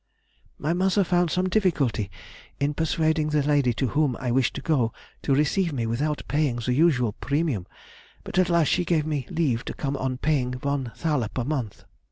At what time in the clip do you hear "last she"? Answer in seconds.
8.49-8.83